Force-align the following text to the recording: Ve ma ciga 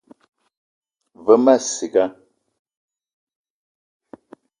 Ve 1.25 1.33
ma 1.43 1.55
ciga 1.67 2.05